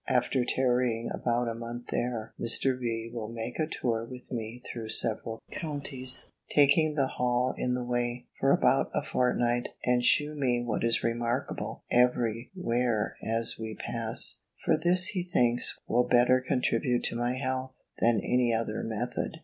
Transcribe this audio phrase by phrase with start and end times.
[0.09, 2.75] After tarrying about a month there, Mr.
[2.79, 3.11] B.
[3.13, 8.25] will make a tour with me through several counties (taking the Hall in the way)
[8.39, 14.41] for about a fortnight, and shew me what is remarkable, every where as we pass;
[14.65, 19.37] for this, he thinks, will better contribute to my health, than any other method.